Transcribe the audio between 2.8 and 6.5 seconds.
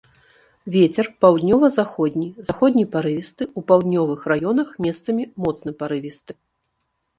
парывісты, у паўднёвых раёнах месцамі моцны парывісты.